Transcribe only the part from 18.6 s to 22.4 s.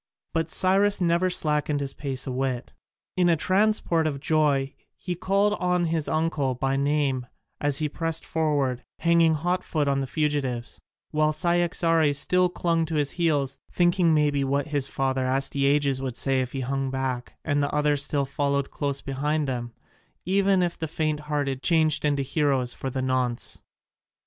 close behind them, even the faint hearted changed into